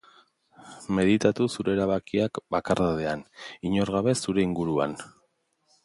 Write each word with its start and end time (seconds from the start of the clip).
Meditatu 0.99 1.47
zure 1.57 1.75
erabakiak 1.77 2.41
bakardadean, 2.57 3.23
inor 3.73 3.93
gabe 3.99 4.19
zure 4.23 4.49
inguruan. 4.51 4.99